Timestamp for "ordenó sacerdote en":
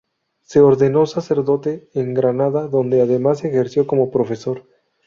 0.61-2.15